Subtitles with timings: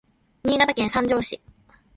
[0.45, 1.35] Niigataken sanjo si